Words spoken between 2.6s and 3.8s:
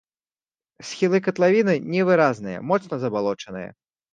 моцна забалочаныя.